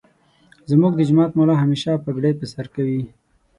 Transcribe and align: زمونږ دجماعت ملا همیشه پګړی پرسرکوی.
زمونږ 0.69 0.93
دجماعت 0.95 1.31
ملا 1.37 1.55
همیشه 1.63 2.01
پګړی 2.05 2.31
پرسرکوی. 2.39 3.01